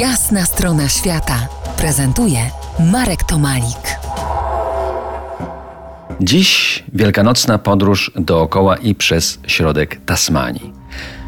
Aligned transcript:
Jasna 0.00 0.44
strona 0.44 0.88
świata 0.88 1.48
prezentuje 1.76 2.38
Marek 2.92 3.24
Tomalik. 3.24 3.98
Dziś 6.20 6.82
wielkanocna 6.92 7.58
podróż 7.58 8.12
dookoła 8.16 8.76
i 8.76 8.94
przez 8.94 9.38
środek 9.46 10.00
Tasmanii. 10.06 10.75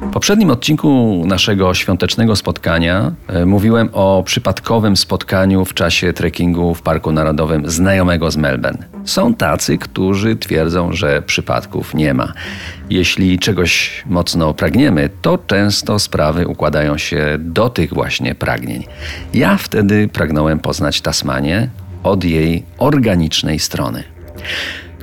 W 0.00 0.10
poprzednim 0.10 0.50
odcinku 0.50 1.22
naszego 1.26 1.74
świątecznego 1.74 2.36
spotkania 2.36 3.12
e, 3.28 3.46
mówiłem 3.46 3.88
o 3.92 4.22
przypadkowym 4.26 4.96
spotkaniu 4.96 5.64
w 5.64 5.74
czasie 5.74 6.12
trekkingu 6.12 6.74
w 6.74 6.82
Parku 6.82 7.12
Narodowym 7.12 7.70
znajomego 7.70 8.30
z 8.30 8.36
Melbourne. 8.36 8.84
Są 9.04 9.34
tacy, 9.34 9.78
którzy 9.78 10.36
twierdzą, 10.36 10.92
że 10.92 11.22
przypadków 11.22 11.94
nie 11.94 12.14
ma. 12.14 12.32
Jeśli 12.90 13.38
czegoś 13.38 14.02
mocno 14.06 14.54
pragniemy, 14.54 15.10
to 15.22 15.38
często 15.46 15.98
sprawy 15.98 16.48
układają 16.48 16.98
się 16.98 17.36
do 17.38 17.70
tych 17.70 17.94
właśnie 17.94 18.34
pragnień. 18.34 18.84
Ja 19.34 19.56
wtedy 19.56 20.08
pragnąłem 20.08 20.58
poznać 20.58 21.00
Tasmanię 21.00 21.68
od 22.02 22.24
jej 22.24 22.62
organicznej 22.78 23.58
strony. 23.58 24.04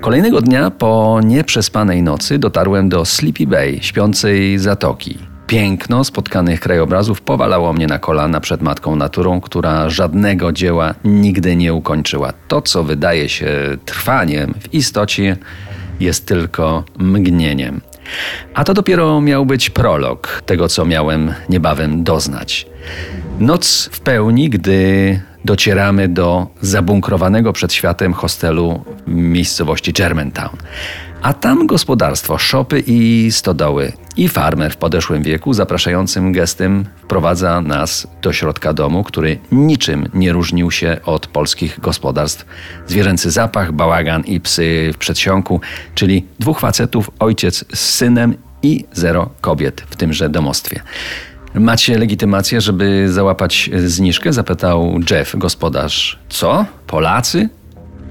Kolejnego 0.03 0.41
dnia 0.41 0.71
po 0.71 1.19
nieprzespanej 1.23 2.03
nocy 2.03 2.39
dotarłem 2.39 2.89
do 2.89 3.05
Sleepy 3.05 3.47
Bay, 3.47 3.79
śpiącej 3.81 4.59
zatoki. 4.59 5.17
Piękno 5.47 6.03
spotkanych 6.03 6.59
krajobrazów 6.59 7.21
powalało 7.21 7.73
mnie 7.73 7.87
na 7.87 7.99
kolana 7.99 8.39
przed 8.39 8.61
matką 8.61 8.95
naturą, 8.95 9.41
która 9.41 9.89
żadnego 9.89 10.51
dzieła 10.51 10.93
nigdy 11.03 11.55
nie 11.55 11.73
ukończyła. 11.73 12.33
To, 12.47 12.61
co 12.61 12.83
wydaje 12.83 13.29
się 13.29 13.47
trwaniem, 13.85 14.53
w 14.59 14.73
istocie 14.73 15.37
jest 15.99 16.27
tylko 16.27 16.83
mgnieniem. 16.97 17.81
A 18.53 18.63
to 18.63 18.73
dopiero 18.73 19.21
miał 19.21 19.45
być 19.45 19.69
prolog 19.69 20.41
tego, 20.45 20.67
co 20.67 20.85
miałem 20.85 21.33
niebawem 21.49 22.03
doznać. 22.03 22.67
Noc 23.39 23.89
w 23.91 23.99
pełni, 23.99 24.49
gdy 24.49 25.19
docieramy 25.45 26.07
do 26.07 26.47
zabunkrowanego 26.61 27.53
przed 27.53 27.73
światem 27.73 28.13
hostelu 28.13 28.83
w 29.07 29.11
miejscowości 29.11 29.93
Germantown. 29.93 30.57
A 31.21 31.33
tam 31.33 31.67
gospodarstwo, 31.67 32.37
szopy 32.37 32.83
i 32.87 33.31
stodoły. 33.31 33.91
I 34.17 34.29
farmer 34.29 34.73
w 34.73 34.77
podeszłym 34.77 35.23
wieku, 35.23 35.53
zapraszającym 35.53 36.31
gestem, 36.31 36.85
wprowadza 37.03 37.61
nas 37.61 38.07
do 38.21 38.33
środka 38.33 38.73
domu, 38.73 39.03
który 39.03 39.39
niczym 39.51 40.09
nie 40.13 40.33
różnił 40.33 40.71
się 40.71 40.97
od 41.05 41.27
polskich 41.27 41.79
gospodarstw. 41.79 42.45
Zwierzęcy 42.87 43.31
zapach, 43.31 43.71
bałagan 43.71 44.23
i 44.23 44.39
psy 44.39 44.91
w 44.93 44.97
przedsionku, 44.97 45.61
czyli 45.95 46.25
dwóch 46.39 46.59
facetów, 46.59 47.11
ojciec 47.19 47.65
z 47.73 47.79
synem 47.79 48.35
i 48.63 48.85
zero 48.93 49.29
kobiet 49.41 49.81
w 49.89 49.95
tymże 49.95 50.29
domostwie. 50.29 50.81
Macie 51.55 51.97
legitymację, 51.97 52.61
żeby 52.61 53.13
załapać 53.13 53.69
zniżkę? 53.85 54.33
Zapytał 54.33 54.99
Jeff, 55.11 55.35
gospodarz. 55.37 56.19
Co? 56.29 56.65
Polacy? 56.87 57.49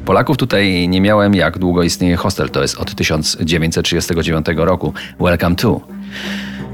Polaków 0.05 0.37
tutaj 0.37 0.89
nie 0.89 1.01
miałem, 1.01 1.35
jak 1.35 1.59
długo 1.59 1.83
istnieje 1.83 2.17
hostel. 2.17 2.51
To 2.51 2.63
jest 2.63 2.79
od 2.79 2.95
1939 2.95 4.47
roku. 4.57 4.93
Welcome 5.21 5.57
to. 5.57 5.81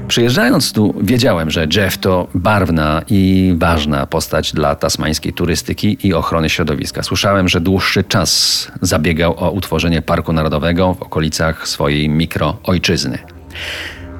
Przyjeżdżając 0.07 0.73
tu, 0.73 0.95
wiedziałem, 1.01 1.51
że 1.51 1.67
Jeff 1.75 1.97
to 1.97 2.27
barwna 2.35 3.01
i 3.09 3.53
ważna 3.57 4.05
postać 4.05 4.53
dla 4.53 4.75
tasmańskiej 4.75 5.33
turystyki 5.33 5.97
i 6.07 6.13
ochrony 6.13 6.49
środowiska. 6.49 7.03
Słyszałem, 7.03 7.47
że 7.47 7.61
dłuższy 7.61 8.03
czas 8.03 8.71
zabiegał 8.81 9.35
o 9.37 9.51
utworzenie 9.51 10.01
Parku 10.01 10.33
Narodowego 10.33 10.93
w 10.93 11.01
okolicach 11.01 11.67
swojej 11.67 12.09
mikroojczyzny. 12.09 13.19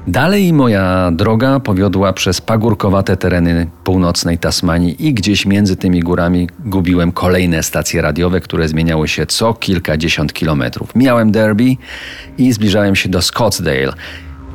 Dalej 0.06 0.52
moja 0.52 1.10
droga 1.12 1.60
powiodła 1.60 2.12
przez 2.12 2.40
pagórkowate 2.40 3.16
tereny 3.16 3.70
północnej 3.84 4.38
Tasmanii 4.38 5.06
i 5.06 5.14
gdzieś 5.14 5.46
między 5.46 5.76
tymi 5.76 6.00
górami 6.00 6.48
gubiłem 6.64 7.12
kolejne 7.12 7.62
stacje 7.62 8.02
radiowe, 8.02 8.40
które 8.40 8.68
zmieniały 8.68 9.08
się 9.08 9.26
co 9.26 9.54
kilkadziesiąt 9.54 10.32
kilometrów. 10.32 10.94
Miałem 10.94 11.32
Derby 11.32 11.76
i 12.38 12.52
zbliżałem 12.52 12.96
się 12.96 13.08
do 13.08 13.22
Scottsdale, 13.22 13.92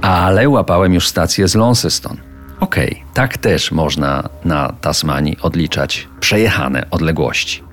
ale 0.02 0.50
łapałem 0.50 0.94
już 0.94 1.08
stację 1.08 1.48
z 1.48 1.56
Launceston. 1.56 2.18
Okej, 2.60 2.90
okay, 2.90 3.14
tak 3.14 3.38
też 3.38 3.72
można 3.72 4.30
na 4.46 4.74
Tasmanii 4.82 5.38
odliczać 5.42 6.08
przejechane 6.20 6.86
odległości. 6.92 7.64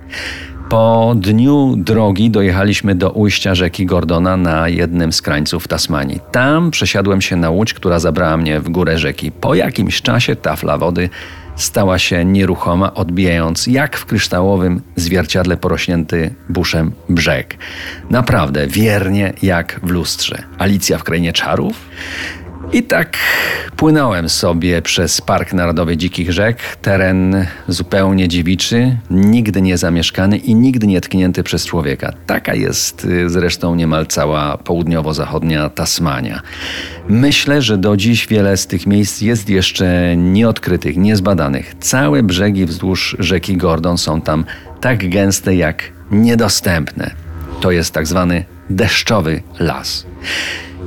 Po 0.69 1.15
dniu 1.17 1.75
drogi 1.77 2.31
dojechaliśmy 2.31 2.95
do 2.95 3.11
ujścia 3.11 3.55
rzeki 3.55 3.87
Gordona 3.87 4.37
na 4.37 4.69
jednym 4.69 5.13
z 5.13 5.23
krańców 5.23 5.69
Tasmanii. 5.69 6.21
Tam 6.33 6.71
przesiadłem 6.71 7.21
się 7.21 7.37
na 7.37 7.51
łódź, 7.51 7.75
która 7.75 7.99
zabrała 7.99 8.37
mnie 8.37 8.61
w 8.61 8.69
górę 8.69 8.99
rzeki. 8.99 9.33
Po 9.33 9.55
jakimś 9.55 10.03
czasie 10.03 10.37
tafla 10.37 10.79
wody 10.79 11.09
stała 11.57 11.99
się 11.99 12.25
nieruchoma, 12.25 12.95
odbijając 12.95 13.67
jak 13.67 13.97
w 13.97 14.07
kryształowym 14.07 14.81
zwierciadle 14.97 15.57
porośnięty 15.57 16.35
buszem 16.49 16.93
brzeg. 17.09 17.57
Naprawdę 18.11 18.67
wiernie 18.67 19.33
jak 19.43 19.81
w 19.83 19.91
lustrze. 19.91 20.43
Alicja 20.59 20.99
w 20.99 21.05
krainie 21.05 21.33
czarów? 21.33 21.89
I 22.73 22.83
tak 22.83 23.17
płynąłem 23.77 24.29
sobie 24.29 24.83
przez 24.83 25.21
Park 25.21 25.53
Narodowy 25.53 25.97
Dzikich 25.97 26.33
Rzek, 26.33 26.77
teren 26.77 27.47
zupełnie 27.69 28.29
dziewiczy, 28.29 28.97
nigdy 29.11 29.63
nie 29.63 29.79
zamieszkany 29.79 30.37
i 30.37 30.55
nigdy 30.55 30.87
nie 30.87 31.01
tknięty 31.01 31.43
przez 31.43 31.67
człowieka. 31.67 32.13
Taka 32.27 32.55
jest 32.55 33.05
y, 33.05 33.31
zresztą 33.31 33.75
niemal 33.75 34.07
cała 34.07 34.59
południowo-zachodnia 34.59 35.69
Tasmania. 35.69 36.41
Myślę, 37.09 37.63
że 37.63 37.79
do 37.79 37.97
dziś 37.97 38.27
wiele 38.27 38.57
z 38.57 38.67
tych 38.67 38.87
miejsc 38.87 39.21
jest 39.21 39.49
jeszcze 39.49 40.17
nieodkrytych, 40.17 40.97
niezbadanych. 40.97 41.75
Całe 41.81 42.23
brzegi 42.23 42.67
wzdłuż 42.67 43.17
rzeki 43.19 43.57
Gordon 43.57 43.99
są 43.99 44.21
tam 44.21 44.45
tak 44.81 45.11
gęste 45.11 45.55
jak 45.55 45.83
niedostępne. 46.11 47.11
To 47.61 47.71
jest 47.71 47.95
tak 47.95 48.07
zwany 48.07 48.45
deszczowy 48.71 49.43
las. 49.59 50.07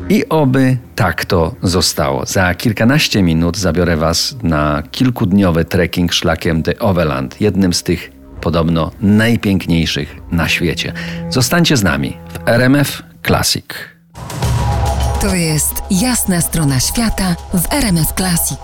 I 0.09 0.29
oby 0.29 0.77
tak 0.95 1.25
to 1.25 1.55
zostało. 1.63 2.25
Za 2.25 2.55
kilkanaście 2.55 3.23
minut 3.23 3.57
zabiorę 3.57 3.97
Was 3.97 4.35
na 4.43 4.83
kilkudniowy 4.91 5.65
trekking 5.65 6.13
szlakiem 6.13 6.63
The 6.63 6.79
Overland, 6.79 7.41
jednym 7.41 7.73
z 7.73 7.83
tych 7.83 8.11
podobno 8.41 8.91
najpiękniejszych 9.01 10.15
na 10.31 10.49
świecie. 10.49 10.93
Zostańcie 11.29 11.77
z 11.77 11.83
nami 11.83 12.17
w 12.29 12.49
RMF 12.49 13.03
Classic. 13.27 13.65
To 15.21 15.35
jest 15.35 15.73
jasna 15.91 16.41
strona 16.41 16.79
świata 16.79 17.35
w 17.53 17.73
RMF 17.73 18.13
Classic. 18.13 18.59